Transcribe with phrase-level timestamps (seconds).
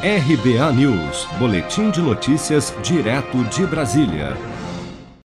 [0.00, 4.36] RBA News, Boletim de Notícias, direto de Brasília.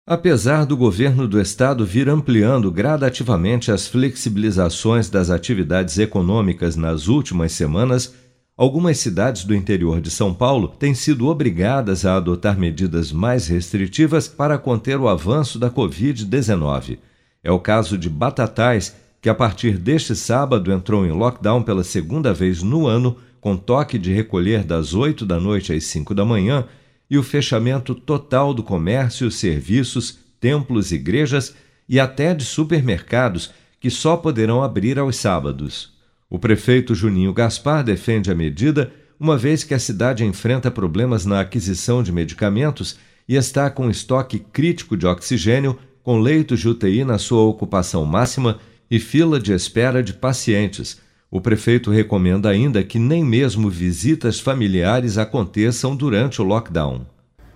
[0.06, 7.52] Apesar do governo do estado vir ampliando gradativamente as flexibilizações das atividades econômicas nas últimas
[7.52, 8.14] semanas,
[8.58, 14.28] algumas cidades do interior de São Paulo têm sido obrigadas a adotar medidas mais restritivas
[14.28, 16.98] para conter o avanço da Covid-19.
[17.42, 22.34] É o caso de Batatais, que a partir deste sábado entrou em lockdown pela segunda
[22.34, 26.66] vez no ano com toque de recolher das 8 da noite às 5 da manhã
[27.10, 31.54] e o fechamento total do comércio, serviços, templos, igrejas
[31.88, 33.50] e até de supermercados,
[33.80, 35.96] que só poderão abrir aos sábados.
[36.28, 41.40] O prefeito Juninho Gaspar defende a medida, uma vez que a cidade enfrenta problemas na
[41.40, 47.18] aquisição de medicamentos e está com estoque crítico de oxigênio, com leitos de UTI na
[47.18, 48.58] sua ocupação máxima
[48.90, 51.00] e fila de espera de pacientes
[51.30, 57.06] o prefeito recomenda ainda que nem mesmo visitas familiares aconteçam durante o lockdown.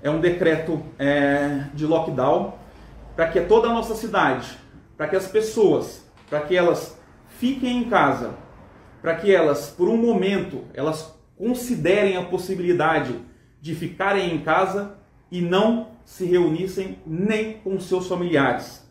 [0.03, 2.55] É um decreto é, de lockdown
[3.17, 4.47] para que toda a nossa cidade,
[4.97, 6.99] para que as pessoas, para que elas
[7.39, 8.35] fiquem em casa,
[9.01, 13.15] para que elas, por um momento, elas considerem a possibilidade
[13.61, 14.99] de ficarem em casa
[15.31, 18.87] e não se reunissem nem com seus familiares.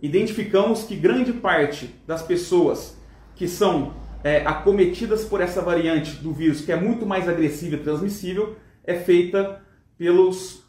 [0.00, 2.96] Identificamos que grande parte das pessoas
[3.34, 7.78] que são é, acometidas por essa variante do vírus, que é muito mais agressiva e
[7.78, 9.62] transmissível, é feita
[9.96, 10.64] pelos,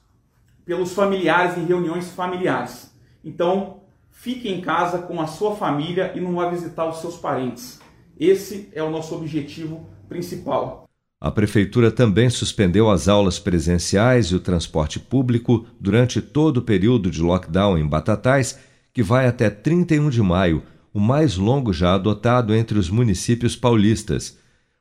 [0.64, 2.94] pelos familiares em reuniões familiares.
[3.23, 7.80] Então, fique em casa com a sua família e não vá visitar os seus parentes.
[8.19, 10.88] Esse é o nosso objetivo principal.
[11.19, 17.09] A Prefeitura também suspendeu as aulas presenciais e o transporte público durante todo o período
[17.09, 18.59] de lockdown em Batatais,
[18.94, 20.61] que vai até 31 de maio
[20.93, 24.38] o mais longo já adotado entre os municípios paulistas.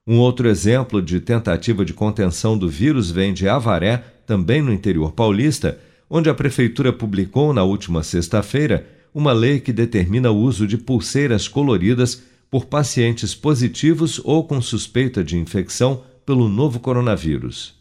[0.07, 5.13] Um outro exemplo de tentativa de contenção do vírus vem de Avaré, também no interior
[5.13, 10.77] paulista, onde a prefeitura publicou na última sexta-feira uma lei que determina o uso de
[10.77, 17.75] pulseiras coloridas por pacientes positivos ou com suspeita de infecção pelo novo coronavírus.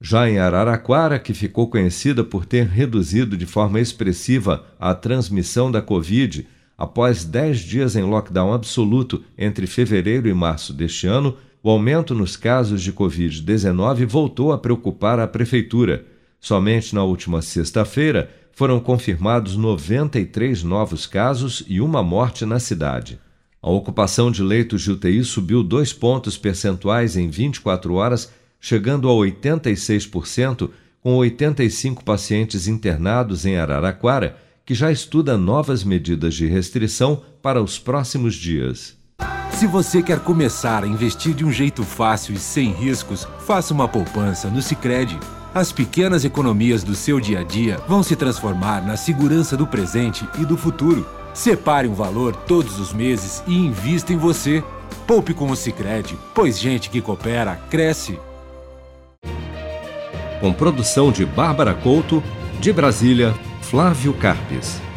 [0.00, 5.82] Já em Araraquara, que ficou conhecida por ter reduzido de forma expressiva a transmissão da
[5.82, 6.46] Covid,
[6.80, 12.38] Após dez dias em lockdown absoluto entre fevereiro e março deste ano, o aumento nos
[12.38, 16.06] casos de Covid-19 voltou a preocupar a Prefeitura.
[16.40, 23.20] Somente na última sexta-feira foram confirmados 93 novos casos e uma morte na cidade.
[23.60, 29.12] A ocupação de leitos de UTI subiu dois pontos percentuais em 24 horas, chegando a
[29.12, 30.70] 86%,
[31.02, 34.34] com 85 pacientes internados em Araraquara
[34.64, 38.96] que já estuda novas medidas de restrição para os próximos dias.
[39.52, 43.86] Se você quer começar a investir de um jeito fácil e sem riscos, faça uma
[43.86, 45.18] poupança no Sicredi.
[45.52, 50.26] As pequenas economias do seu dia a dia vão se transformar na segurança do presente
[50.38, 51.06] e do futuro.
[51.34, 54.64] Separe um valor todos os meses e invista em você.
[55.06, 58.18] Poupe com o Sicredi, pois gente que coopera cresce.
[60.40, 62.22] Com produção de Bárbara Couto,
[62.60, 63.34] de Brasília,
[63.70, 64.89] Flávio Carpes.